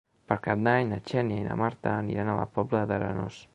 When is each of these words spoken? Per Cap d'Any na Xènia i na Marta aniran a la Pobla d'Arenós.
Per 0.29 0.37
Cap 0.45 0.63
d'Any 0.67 0.87
na 0.93 0.97
Xènia 1.11 1.37
i 1.43 1.45
na 1.49 1.59
Marta 1.61 1.95
aniran 1.99 2.35
a 2.35 2.39
la 2.43 2.51
Pobla 2.59 2.85
d'Arenós. 2.93 3.41